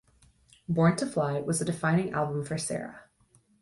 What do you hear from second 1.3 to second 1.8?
was a